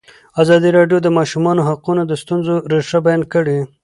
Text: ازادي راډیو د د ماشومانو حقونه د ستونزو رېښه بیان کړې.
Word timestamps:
ازادي 0.41 0.69
راډیو 0.77 0.97
د 1.01 1.03
د 1.05 1.07
ماشومانو 1.17 1.65
حقونه 1.69 2.01
د 2.07 2.13
ستونزو 2.21 2.53
رېښه 2.71 2.99
بیان 3.05 3.21
کړې. 3.33 3.59